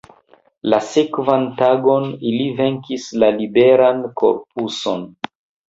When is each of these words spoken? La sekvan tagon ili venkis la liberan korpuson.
La 0.73 0.79
sekvan 0.87 1.45
tagon 1.59 2.09
ili 2.31 2.49
venkis 2.63 3.07
la 3.25 3.31
liberan 3.39 4.05
korpuson. 4.25 5.09